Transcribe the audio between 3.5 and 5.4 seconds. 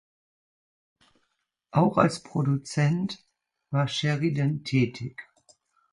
war Sheridan tätig.